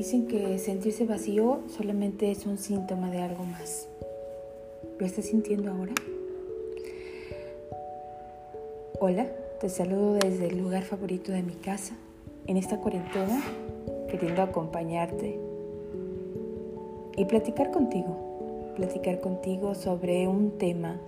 [0.00, 3.86] dicen que sentirse vacío solamente es un síntoma de algo más.
[4.98, 5.92] ¿Lo estás sintiendo ahora?
[8.98, 9.26] Hola,
[9.60, 11.98] te saludo desde el lugar favorito de mi casa,
[12.46, 13.42] en esta cuarentena,
[14.10, 15.38] queriendo acompañarte
[17.18, 20.98] y platicar contigo, platicar contigo sobre un tema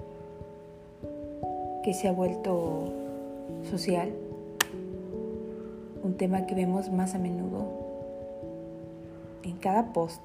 [1.83, 2.93] que se ha vuelto
[3.71, 4.11] social,
[6.03, 7.82] un tema que vemos más a menudo en
[9.63, 10.21] cada post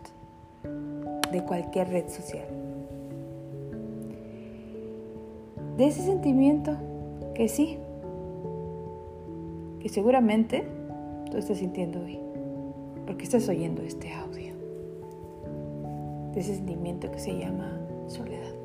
[1.32, 2.48] de cualquier red social.
[5.78, 6.76] De ese sentimiento
[7.36, 7.78] que sí,
[9.80, 10.68] que seguramente
[11.30, 12.20] tú estás sintiendo hoy,
[13.06, 14.56] porque estás oyendo este audio.
[16.34, 18.56] De ese sentimiento que se llama soledad.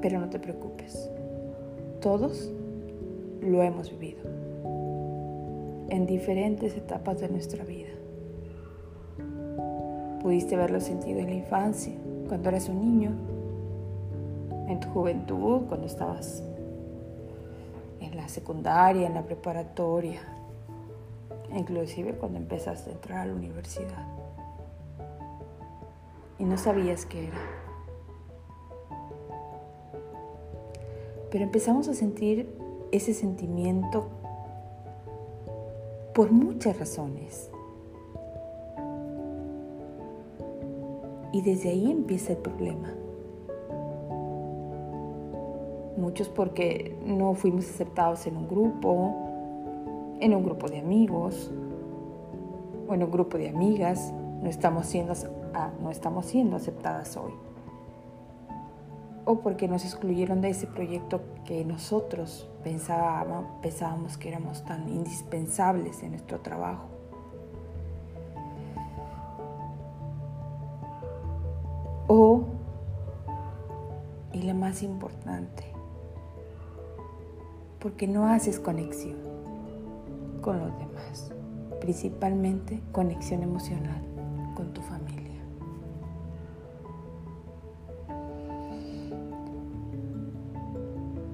[0.00, 1.10] Pero no te preocupes,
[2.00, 2.50] todos
[3.42, 4.22] lo hemos vivido
[5.90, 7.81] en diferentes etapas de nuestra vida.
[10.22, 11.92] Pudiste haberlo sentido en la infancia,
[12.28, 13.10] cuando eras un niño,
[14.68, 16.42] en tu juventud, cuando estabas
[18.00, 20.20] en la secundaria, en la preparatoria,
[21.54, 24.06] inclusive cuando empezaste a entrar a la universidad
[26.38, 27.38] y no sabías qué era.
[31.30, 32.52] Pero empezamos a sentir
[32.90, 34.08] ese sentimiento
[36.14, 37.48] por muchas razones.
[41.32, 42.92] Y desde ahí empieza el problema.
[45.96, 49.14] Muchos porque no fuimos aceptados en un grupo,
[50.20, 51.50] en un grupo de amigos
[52.86, 54.12] o en un grupo de amigas.
[54.42, 55.14] No estamos siendo,
[55.80, 57.32] no estamos siendo aceptadas hoy.
[59.24, 66.10] O porque nos excluyeron de ese proyecto que nosotros pensábamos que éramos tan indispensables en
[66.10, 66.91] nuestro trabajo.
[77.80, 79.16] Porque no haces conexión
[80.40, 81.32] con los demás,
[81.80, 84.02] principalmente conexión emocional
[84.54, 85.22] con tu familia.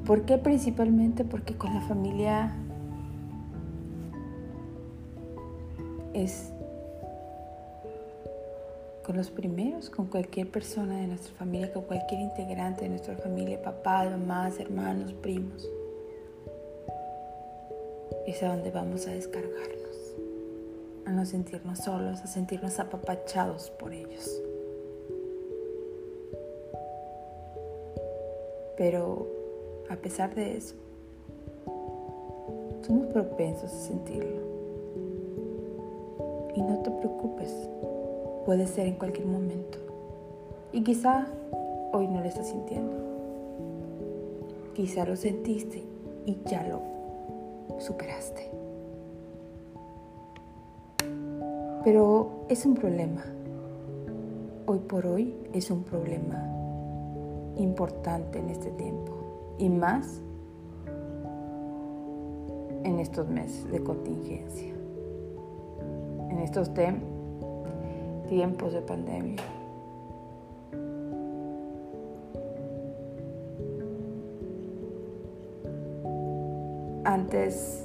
[0.06, 1.25] ¿Por qué principalmente?
[1.25, 2.55] Porque con la familia
[6.15, 6.53] es
[9.09, 13.63] con los primeros, con cualquier persona de nuestra familia, con cualquier integrante de nuestra familia,
[13.63, 15.67] papá, mamás, hermanos, primos.
[18.27, 20.15] Es a donde vamos a descargarnos,
[21.07, 24.43] a no sentirnos solos, a sentirnos apapachados por ellos.
[28.77, 29.27] Pero
[29.89, 30.75] a pesar de eso,
[32.87, 34.43] somos propensos a sentirlo.
[36.55, 37.71] Y no te preocupes,
[38.49, 39.77] puede ser en cualquier momento.
[40.73, 41.27] Y quizá
[41.93, 42.95] hoy no lo estás sintiendo.
[44.73, 45.85] Quizá lo sentiste
[46.25, 46.81] y ya lo
[47.79, 48.51] superaste.
[51.85, 53.23] Pero es un problema.
[54.65, 56.43] Hoy por hoy es un problema
[57.59, 59.13] importante en este tiempo
[59.59, 60.23] y más
[62.83, 64.73] en estos meses de contingencia,
[66.31, 66.73] en estos
[68.28, 69.43] tiempos de pandemia.
[77.05, 77.84] Antes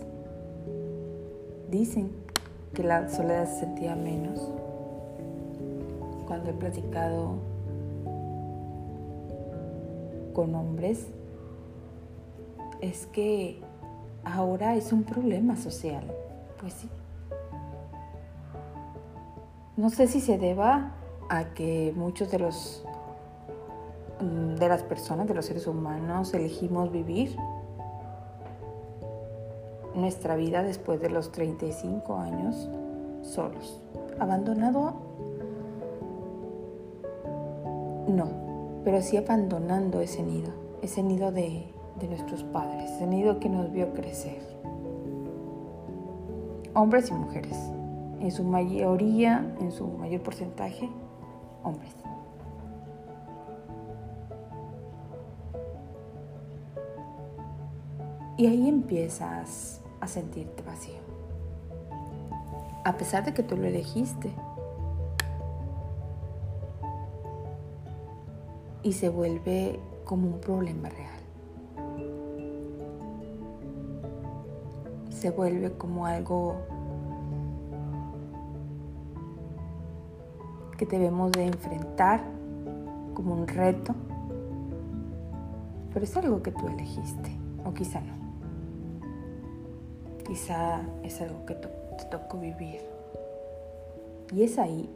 [1.69, 2.11] dicen
[2.73, 4.39] que la soledad se sentía menos
[6.27, 7.35] cuando he platicado
[10.33, 11.07] con hombres
[12.81, 13.61] es que
[14.25, 16.03] ahora es un problema social.
[16.59, 16.89] Pues sí.
[19.75, 20.91] No sé si se deba
[21.29, 22.85] a que muchos de los
[24.21, 27.35] mm, de las personas, de los seres humanos, elegimos vivir
[29.95, 32.69] nuestra vida después de los 35 años
[33.23, 33.81] solos.
[34.19, 34.93] Abandonado,
[38.07, 38.29] no,
[38.83, 40.51] pero sí abandonando ese nido,
[40.83, 44.41] ese nido de, de nuestros padres, el nido que nos vio crecer.
[46.75, 47.57] Hombres y mujeres,
[48.23, 50.89] en su mayoría, en su mayor porcentaje,
[51.61, 51.93] hombres.
[58.37, 61.01] Y ahí empiezas a sentirte vacío.
[62.85, 64.31] A pesar de que tú lo elegiste.
[68.83, 71.23] Y se vuelve como un problema real.
[75.23, 76.57] se vuelve como algo
[80.85, 82.21] que debemos de enfrentar
[83.13, 83.93] como un reto,
[85.93, 87.31] pero es algo que tú elegiste,
[87.63, 88.13] o quizá no.
[90.25, 91.67] Quizá es algo que te
[92.09, 92.81] tocó vivir.
[94.33, 94.89] Y es ahí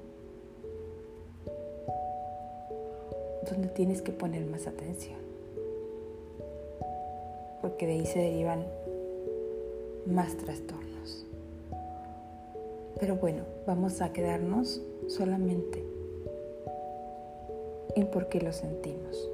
[3.50, 5.20] donde tienes que poner más atención.
[7.62, 8.66] Porque de ahí se derivan
[10.06, 11.26] más trastornos.
[13.00, 15.84] Pero bueno, vamos a quedarnos solamente
[17.96, 19.30] en por qué lo sentimos.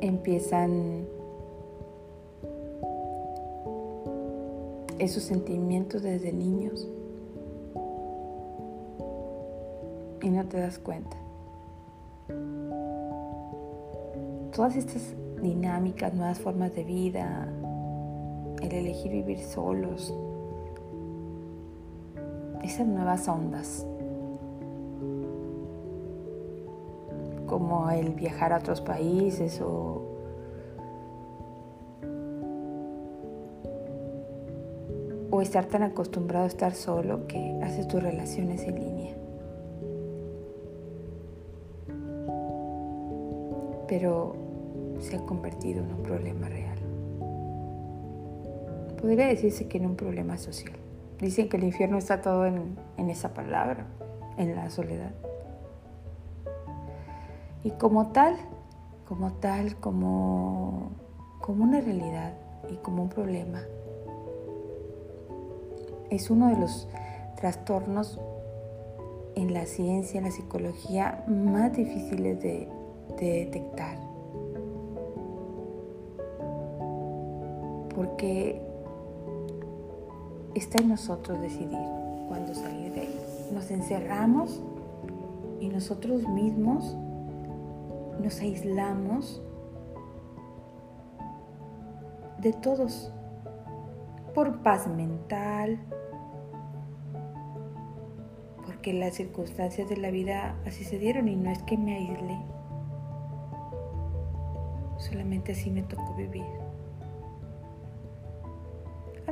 [0.00, 1.06] Empiezan
[4.98, 6.88] esos sentimientos desde niños
[10.22, 11.16] y no te das cuenta.
[14.54, 15.14] Todas estas
[15.44, 17.46] dinámicas, nuevas formas de vida,
[18.60, 20.12] el elegir vivir solos,
[22.62, 23.86] esas nuevas ondas,
[27.46, 30.10] como el viajar a otros países o
[35.30, 39.16] o estar tan acostumbrado a estar solo que haces tus relaciones en línea.
[43.88, 44.43] Pero
[45.04, 46.78] se ha convertido en un problema real.
[49.00, 50.76] Podría decirse que en un problema social.
[51.20, 53.86] Dicen que el infierno está todo en, en esa palabra,
[54.36, 55.14] en la soledad.
[57.62, 58.36] Y como tal,
[59.06, 60.92] como tal, como,
[61.40, 62.34] como una realidad
[62.70, 63.62] y como un problema,
[66.10, 66.88] es uno de los
[67.36, 68.20] trastornos
[69.34, 72.68] en la ciencia, en la psicología, más difíciles de,
[73.18, 73.96] detectar.
[77.94, 78.60] Porque
[80.54, 81.78] está en nosotros decidir
[82.28, 83.20] cuándo salir de ahí.
[83.52, 84.62] Nos encerramos
[85.60, 86.96] y nosotros mismos
[88.20, 89.42] nos aislamos
[92.38, 93.10] de todos
[94.34, 95.78] por paz mental,
[98.66, 102.38] porque las circunstancias de la vida así se dieron y no es que me aislé,
[104.98, 106.63] solamente así me tocó vivir.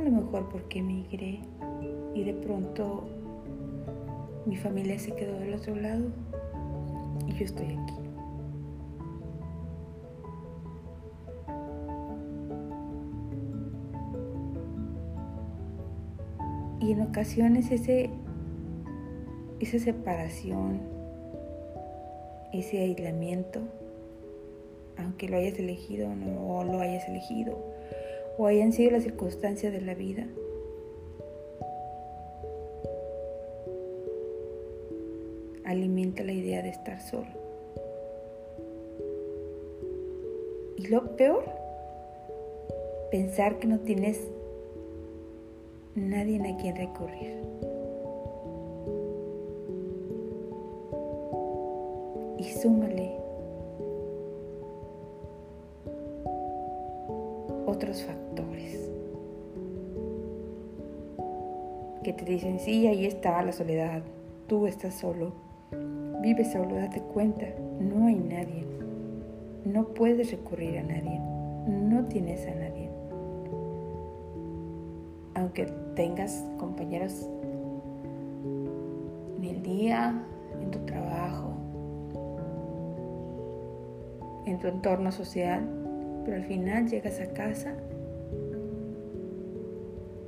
[0.03, 1.39] Lo mejor porque emigré
[2.13, 3.05] y de pronto
[4.45, 6.03] mi familia se quedó del otro lado
[7.25, 7.93] y yo estoy aquí.
[16.81, 18.09] Y en ocasiones ese,
[19.61, 20.81] esa separación,
[22.51, 23.61] ese aislamiento,
[24.97, 27.72] aunque lo hayas elegido o no lo hayas elegido,
[28.37, 30.27] o hayan sido las circunstancias de la vida,
[35.63, 37.27] alimenta la idea de estar solo.
[40.77, 41.45] Y lo peor,
[43.11, 44.19] pensar que no tienes
[45.95, 47.43] nadie a quien recurrir.
[52.39, 53.12] Y súmale
[62.03, 64.03] que te dicen, sí, ahí está la soledad,
[64.47, 65.33] tú estás solo,
[66.21, 67.45] vives solo, date cuenta,
[67.79, 68.65] no hay nadie,
[69.65, 71.19] no puedes recurrir a nadie,
[71.67, 72.83] no tienes a nadie
[75.35, 77.29] aunque tengas compañeros
[79.37, 80.23] en el día,
[80.61, 81.53] en tu trabajo,
[84.45, 85.67] en tu entorno social,
[86.25, 87.73] pero al final llegas a casa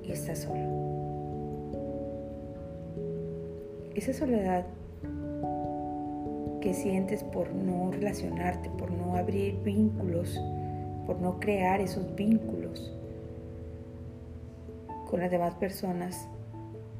[0.03, 0.74] y estás solo.
[3.95, 4.65] Esa soledad
[6.59, 10.37] que sientes por no relacionarte, por no abrir vínculos,
[11.07, 12.93] por no crear esos vínculos
[15.09, 16.27] con las demás personas,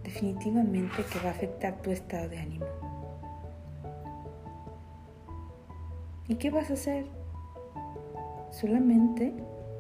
[0.06, 2.66] definitivamente que va a afectar tu estado de ánimo.
[6.30, 7.08] ¿Y qué vas a hacer?
[8.52, 9.34] Solamente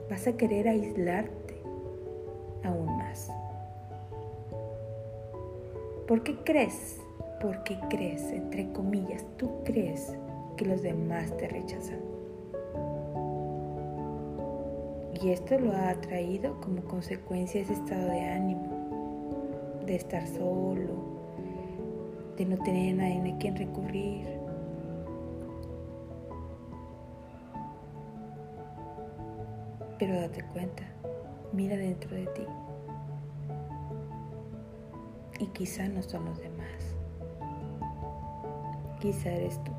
[0.09, 1.61] vas a querer aislarte
[2.61, 3.31] aún más.
[6.07, 6.99] ¿Por qué crees?
[7.45, 10.17] ¿Por qué crees, entre comillas, tú crees
[10.57, 11.99] que los demás te rechazan?
[15.21, 20.89] Y esto lo ha traído como consecuencia ese estado de ánimo, de estar solo,
[22.35, 24.25] de no tener a nadie a quien recurrir.
[29.99, 30.81] Pero date cuenta,
[31.53, 32.45] mira dentro de ti.
[35.39, 36.74] Y quizá no son los demás.
[39.05, 39.71] Quizá eres tú.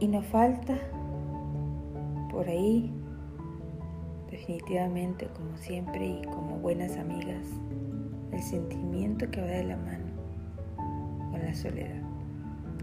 [0.00, 0.76] Y no falta
[2.32, 2.92] por ahí,
[4.28, 7.46] definitivamente, como siempre y como buenas amigas,
[8.32, 10.10] el sentimiento que va de la mano
[11.30, 12.02] con la soledad,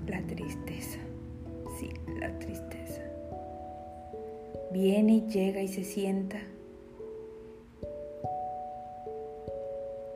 [0.08, 1.00] la tristeza,
[1.78, 3.05] sí, la tristeza.
[4.76, 6.38] Viene y llega y se sienta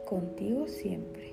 [0.04, 1.32] contigo siempre.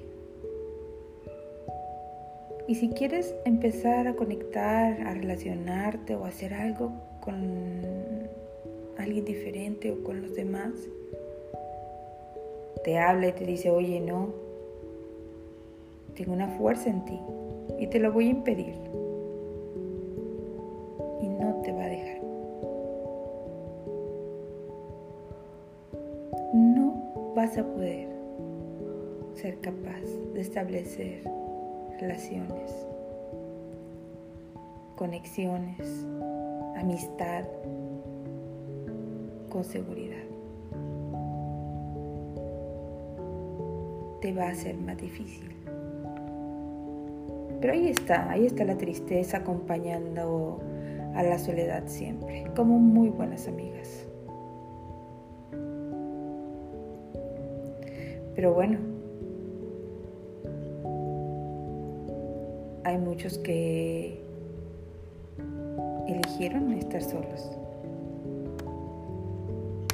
[2.69, 7.35] Y si quieres empezar a conectar, a relacionarte o hacer algo con
[8.97, 10.71] alguien diferente o con los demás,
[12.85, 14.33] te habla y te dice, oye, no,
[16.15, 17.19] tengo una fuerza en ti
[17.81, 19.06] y te lo voy a impedir.
[27.61, 28.09] A poder
[29.35, 31.23] ser capaz de establecer
[32.01, 32.87] relaciones,
[34.97, 36.07] conexiones,
[36.77, 37.45] amistad
[39.49, 40.25] con seguridad.
[44.21, 45.51] Te va a ser más difícil.
[47.61, 50.61] Pero ahí está, ahí está la tristeza acompañando
[51.15, 54.06] a la soledad siempre, como muy buenas amigas.
[58.37, 58.79] Pero bueno,
[62.85, 64.23] hay muchos que
[66.07, 67.51] eligieron estar solos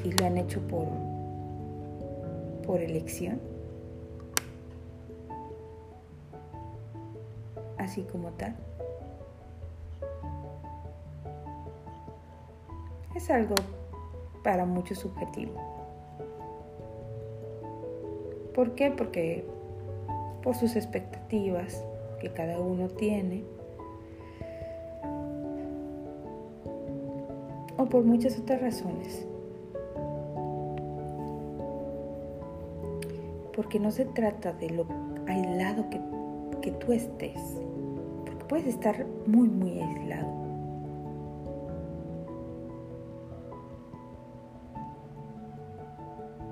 [0.04, 0.88] y lo han hecho por,
[2.66, 3.40] por elección,
[7.78, 8.56] así como tal.
[13.14, 13.54] Es algo
[14.42, 15.71] para muchos subjetivo.
[18.62, 18.92] ¿Por qué?
[18.92, 19.44] Porque
[20.40, 21.84] por sus expectativas,
[22.20, 23.42] que cada uno tiene,
[27.76, 29.26] o por muchas otras razones.
[33.52, 34.86] Porque no se trata de lo
[35.26, 36.00] aislado que,
[36.60, 37.40] que tú estés,
[38.24, 40.30] porque puedes estar muy, muy aislado.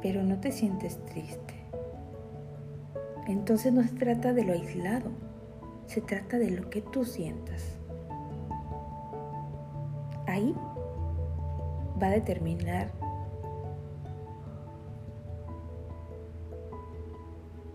[0.02, 1.59] Pero no te sientes triste.
[3.30, 5.08] Entonces no se trata de lo aislado,
[5.86, 7.78] se trata de lo que tú sientas.
[10.26, 10.52] Ahí
[12.02, 12.90] va a determinar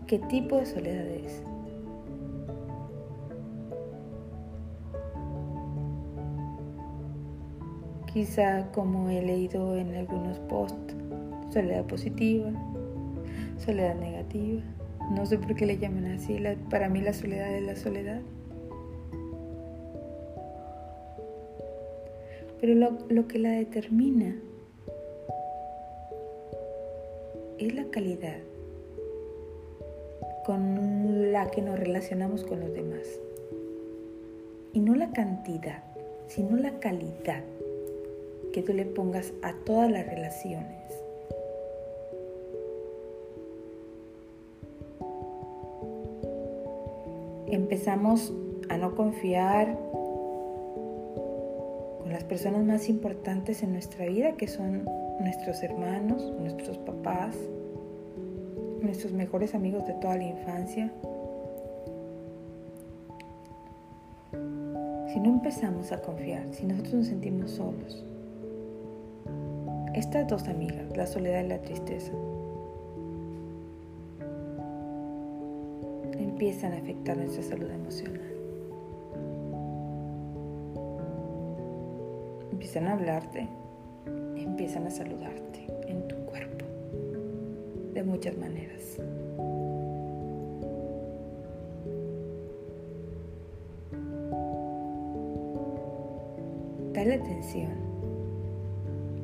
[0.06, 1.42] qué tipo de soledad es.
[8.12, 10.94] Quizá como he leído en algunos posts,
[11.50, 12.50] soledad positiva,
[13.56, 14.62] soledad negativa.
[15.10, 16.38] No sé por qué le llaman así.
[16.70, 18.20] para mí la soledad es la soledad.
[22.60, 24.34] Pero lo, lo que la determina
[27.58, 28.38] es la calidad
[30.44, 33.06] con la que nos relacionamos con los demás.
[34.72, 35.82] Y no la cantidad,
[36.28, 37.42] sino la calidad
[38.52, 40.85] que tú le pongas a todas las relaciones.
[47.56, 48.32] Empezamos
[48.68, 49.78] a no confiar
[51.98, 54.84] con las personas más importantes en nuestra vida, que son
[55.20, 57.34] nuestros hermanos, nuestros papás,
[58.80, 60.92] nuestros mejores amigos de toda la infancia.
[65.12, 68.04] Si no empezamos a confiar, si nosotros nos sentimos solos,
[69.94, 72.12] estas dos amigas, la soledad y la tristeza,
[76.36, 78.20] empiezan a afectar nuestra salud emocional.
[82.52, 83.48] Empiezan a hablarte,
[84.36, 86.66] empiezan a saludarte en tu cuerpo,
[87.94, 88.98] de muchas maneras.
[96.92, 97.72] Dale atención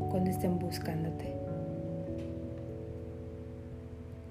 [0.09, 1.37] cuando estén buscándote.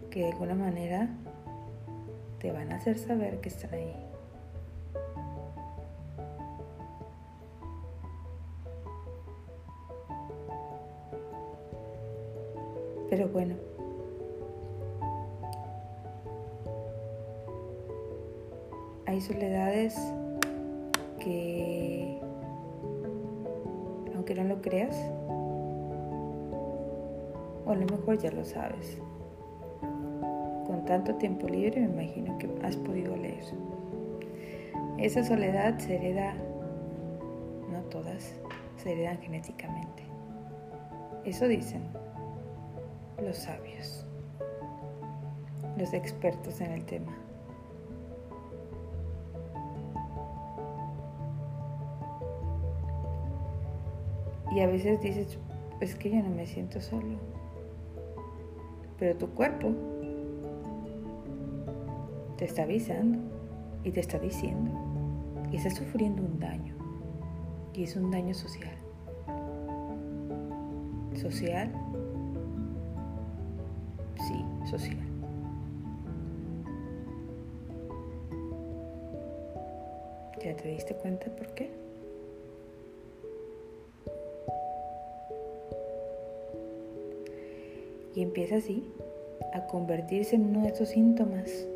[0.10, 1.21] Que de alguna manera
[2.42, 3.96] te van a hacer saber que están ahí.
[13.12, 13.54] Pero bueno,
[19.06, 19.96] hay soledades
[21.20, 22.20] que,
[24.16, 24.96] aunque no lo creas,
[27.66, 28.98] o a lo mejor ya lo sabes,
[30.92, 33.46] tanto tiempo libre me imagino que has podido leer.
[34.98, 36.34] Esa soledad se hereda,
[37.72, 38.36] no todas,
[38.76, 40.04] se heredan genéticamente.
[41.24, 41.84] Eso dicen
[43.24, 44.06] los sabios,
[45.78, 47.18] los expertos en el tema.
[54.54, 55.40] Y a veces dices,
[55.80, 57.18] es que yo no me siento solo.
[59.00, 59.91] Pero tu cuerpo
[62.42, 63.20] te está avisando
[63.84, 64.72] y te está diciendo
[65.52, 66.74] que estás sufriendo un daño.
[67.72, 68.76] Y es un daño social.
[71.14, 71.72] ¿Social?
[74.28, 74.98] Sí, social.
[80.44, 81.72] ¿Ya te diste cuenta por qué?
[88.16, 88.92] Y empieza así
[89.54, 91.68] a convertirse en uno de esos síntomas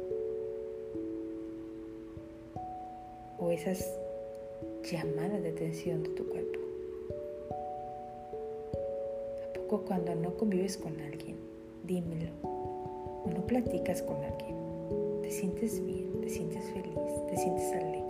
[3.55, 3.89] esas
[4.83, 6.59] llamadas de atención de tu cuerpo.
[9.43, 11.38] ¿A poco cuando no convives con alguien,
[11.85, 14.57] dímelo, o no platicas con alguien,
[15.21, 16.95] te sientes bien, te sientes feliz,
[17.29, 18.03] te sientes alegre,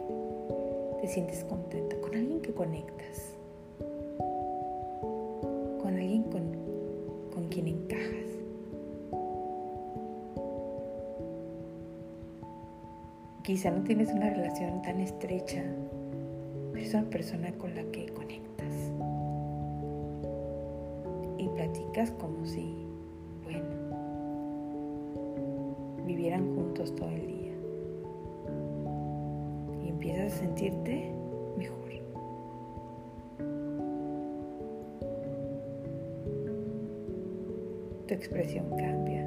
[1.02, 3.36] te sientes contenta, con alguien que conectas,
[5.80, 6.44] con alguien con,
[7.32, 8.35] con quien encajas?
[13.46, 15.64] Quizá no tienes una relación tan estrecha,
[16.72, 18.74] pero es una persona con la que conectas.
[21.38, 22.88] Y platicas como si,
[23.44, 23.68] bueno,
[26.08, 27.54] vivieran juntos todo el día.
[29.84, 31.12] Y empiezas a sentirte
[31.56, 31.92] mejor.
[38.08, 39.24] Tu expresión cambia.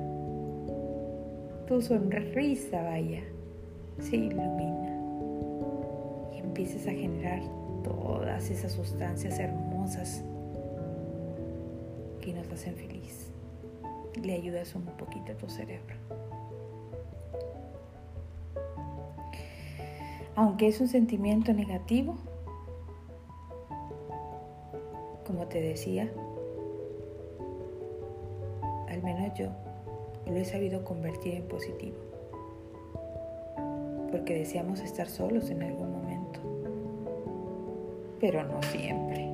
[1.68, 3.22] Tu sonrisa, vaya
[4.00, 4.88] se ilumina
[6.32, 7.40] y empiezas a generar
[7.82, 10.22] todas esas sustancias hermosas
[12.20, 13.30] que nos hacen feliz.
[14.22, 15.94] Le ayudas un poquito a tu cerebro.
[20.34, 22.16] Aunque es un sentimiento negativo,
[25.26, 26.11] como te decía,
[28.88, 29.48] al menos yo
[30.26, 32.08] lo he sabido convertir en positivo
[34.11, 36.40] porque deseamos estar solos en algún momento,
[38.21, 39.29] pero no siempre.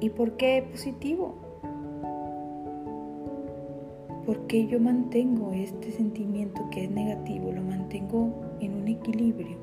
[0.00, 1.34] ¿Y por qué positivo?
[4.24, 9.56] Porque yo mantengo este sentimiento que es negativo, lo mantengo en un equilibrio,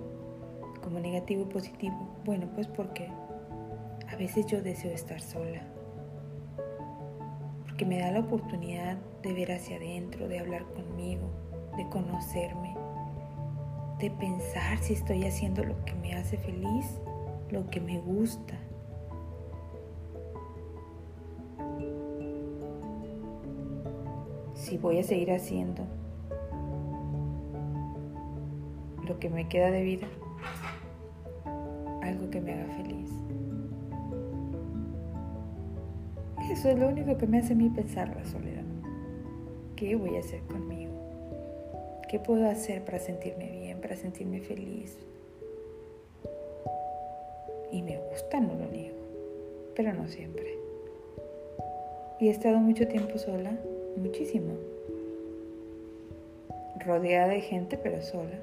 [0.84, 1.95] como negativo y positivo.
[2.25, 3.08] Bueno, pues porque
[4.12, 5.62] a veces yo deseo estar sola,
[7.65, 11.30] porque me da la oportunidad de ver hacia adentro, de hablar conmigo,
[11.75, 12.75] de conocerme,
[13.99, 16.99] de pensar si estoy haciendo lo que me hace feliz,
[17.51, 18.55] lo que me gusta.
[24.53, 25.83] Si voy a seguir haciendo
[29.07, 30.07] lo que me queda de vida,
[32.01, 33.11] algo que me haga feliz.
[36.51, 38.63] Eso es lo único que me hace a mí pensar la soledad.
[39.75, 40.94] ¿Qué voy a hacer conmigo?
[42.07, 44.95] ¿Qué puedo hacer para sentirme bien, para sentirme feliz?
[47.71, 48.95] Y me gusta, no lo niego,
[49.75, 50.55] pero no siempre.
[52.19, 53.57] Y he estado mucho tiempo sola,
[53.97, 54.53] muchísimo.
[56.85, 58.39] Rodeada de gente, pero sola.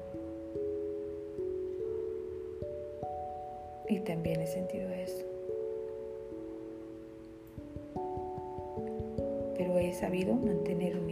[3.87, 5.25] Y también he sentido eso.
[9.57, 11.09] Pero he sabido mantener un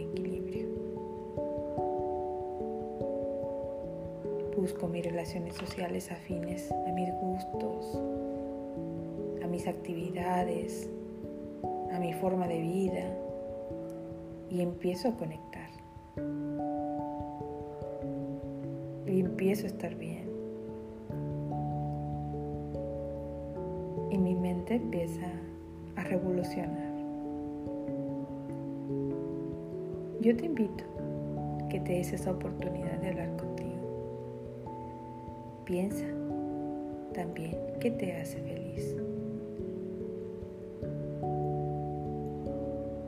[4.62, 8.00] busco mis relaciones sociales afines a mis gustos,
[9.42, 10.88] a mis actividades,
[11.92, 13.12] a mi forma de vida
[14.48, 15.68] y empiezo a conectar.
[19.04, 20.30] Y empiezo a estar bien.
[24.12, 25.26] Y mi mente empieza
[25.96, 26.92] a revolucionar.
[30.20, 30.84] Yo te invito
[31.68, 33.51] que te des esa oportunidad de hablar contigo
[35.64, 36.04] Piensa
[37.14, 38.96] también qué te hace feliz.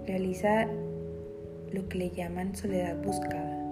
[0.07, 0.67] Realiza
[1.73, 3.65] lo que le llaman soledad buscada.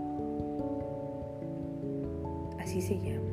[2.73, 3.29] así se llama.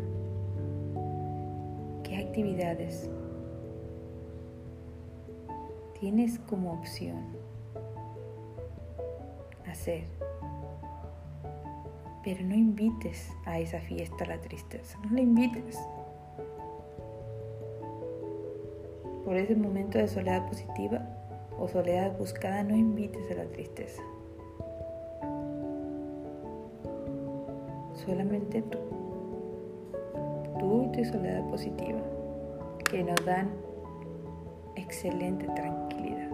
[2.04, 3.10] ¿Qué actividades
[5.98, 7.24] tienes como opción
[9.66, 10.19] hacer?
[12.30, 15.80] Pero no invites a esa fiesta la tristeza, no la invites.
[19.26, 21.02] Por ese momento de soledad positiva
[21.58, 24.04] o soledad buscada, no invites a la tristeza.
[28.06, 28.78] Solamente tú.
[30.60, 32.00] Tú y tu soledad positiva,
[32.92, 33.50] que nos dan
[34.76, 36.30] excelente tranquilidad.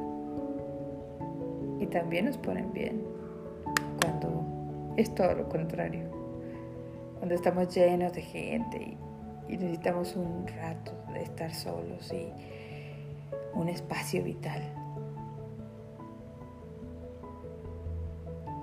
[1.80, 3.15] Y también nos ponen bien
[4.98, 6.04] es todo lo contrario.
[7.18, 8.98] Cuando estamos llenos de gente
[9.48, 12.32] y, necesitamos un rato de estar solos y
[13.54, 14.62] un espacio vital.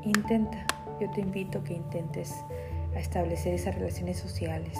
[0.04, 0.66] Intenta,
[1.00, 2.34] yo te invito que intentes
[2.94, 4.76] a establecer esas relaciones sociales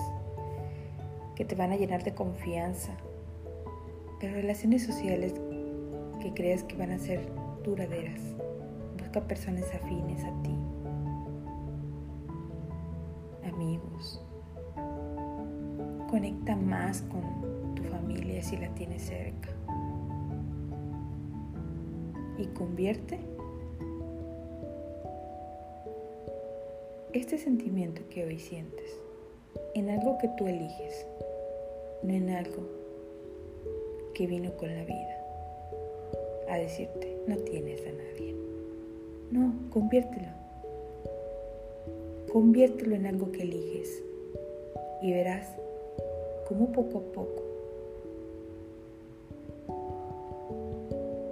[1.37, 2.93] que te van a llenar de confianza,
[4.21, 5.35] pero relaciones sociales
[6.21, 7.29] que creas que van a ser
[7.65, 8.21] duraderas.
[8.99, 10.57] Busca personas afines a ti,
[16.51, 19.49] Más con tu familia si la tienes cerca.
[22.37, 23.21] Y convierte
[27.13, 28.99] este sentimiento que hoy sientes
[29.75, 31.07] en algo que tú eliges,
[32.03, 32.69] no en algo
[34.15, 35.19] que vino con la vida
[36.49, 38.35] a decirte, no tienes a nadie.
[39.31, 40.29] No, conviértelo.
[42.33, 44.03] Conviértelo en algo que eliges
[45.03, 45.62] y verás
[46.53, 47.43] cómo poco a poco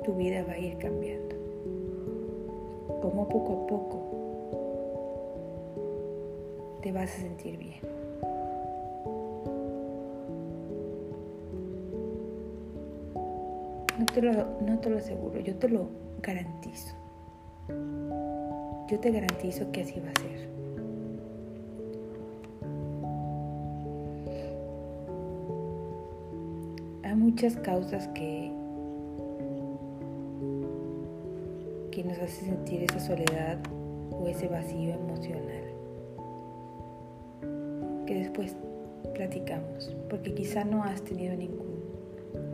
[0.03, 1.37] tu vida va a ir cambiando.
[3.03, 3.99] Cómo poco a poco
[6.81, 7.81] te vas a sentir bien.
[13.99, 15.89] No te, lo, no te lo aseguro, yo te lo
[16.23, 16.95] garantizo.
[18.89, 20.60] Yo te garantizo que así va a ser.
[27.31, 28.51] Muchas causas que,
[31.93, 33.57] que nos hacen sentir esa soledad
[34.11, 35.63] o ese vacío emocional
[38.05, 38.57] que después
[39.15, 41.85] platicamos, porque quizá no has tenido ningún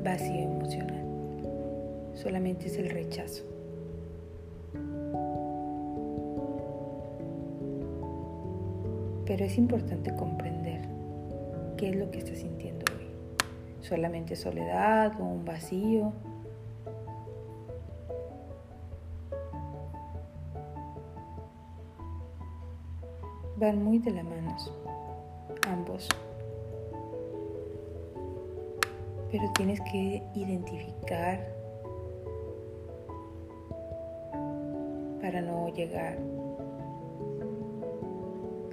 [0.05, 1.07] vacío emocional,
[2.13, 3.45] solamente es el rechazo.
[9.25, 10.83] Pero es importante comprender
[11.79, 12.96] qué es lo que estás sintiendo.
[13.89, 16.13] Solamente soledad o un vacío.
[23.57, 24.57] Van muy de la mano
[25.69, 26.09] ambos.
[29.31, 31.47] Pero tienes que identificar
[35.21, 36.19] para no llegar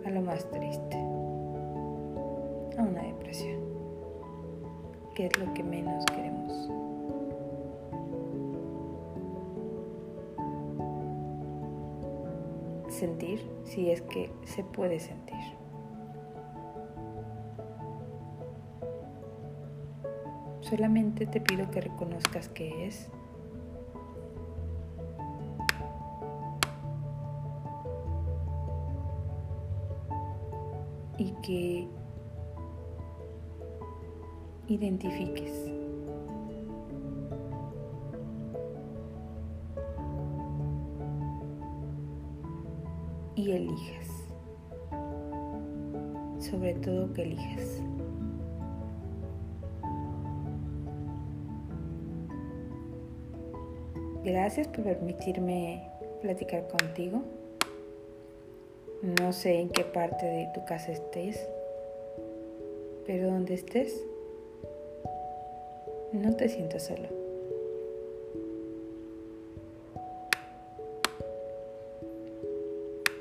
[0.06, 0.98] a lo más triste,
[2.78, 3.73] a una depresión,
[5.14, 6.70] que es lo que menos queremos.
[12.90, 15.38] Sentir si es que se puede sentir.
[20.62, 23.10] Solamente te pido que reconozcas qué es.
[31.18, 31.88] Y que
[34.68, 35.72] identifiques.
[43.36, 44.08] Y elijas.
[46.40, 47.82] Sobre todo que elijas.
[54.24, 55.90] Gracias por permitirme
[56.22, 57.24] platicar contigo.
[59.20, 61.46] No sé en qué parte de tu casa estés,
[63.06, 64.02] pero donde estés,
[66.14, 67.10] no te sientas solo.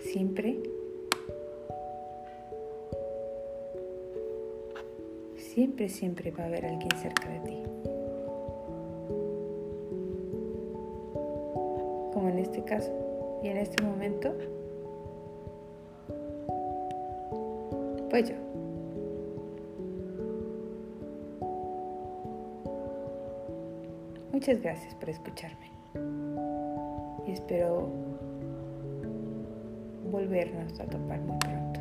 [0.02, 0.59] Siempre,
[5.37, 7.62] siempre, siempre va a haber alguien cerca de ti.
[12.12, 12.92] como en este caso
[13.42, 14.33] y en este momento,
[18.11, 18.51] pues yo.
[24.42, 25.70] Muchas gracias por escucharme
[27.28, 27.88] y espero
[30.11, 31.81] volvernos a topar muy pronto.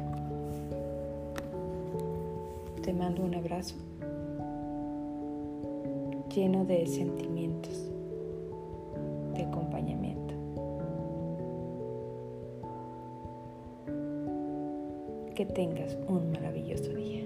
[2.83, 3.73] te mando un abrazo
[6.35, 7.89] lleno de sentimientos,
[9.33, 10.35] de acompañamiento.
[15.33, 17.25] Que tengas un maravilloso día.